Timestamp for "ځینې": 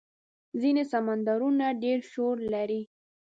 0.61-0.83